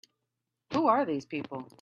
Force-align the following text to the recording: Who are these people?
Who 0.73 0.87
are 0.87 1.05
these 1.05 1.27
people? 1.27 1.67